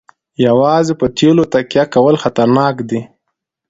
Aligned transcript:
یوازې 0.45 0.93
په 0.99 1.05
تیلو 1.17 1.43
تکیه 1.53 1.83
کول 1.93 2.15
خطرناک 2.23 2.75
دي. 2.89 3.01